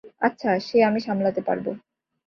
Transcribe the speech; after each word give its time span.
আচ্ছা, 0.21 0.49
সে 0.59 0.77
আমি 0.83 0.99
সামলাতে 0.99 1.41
পারব। 1.41 1.65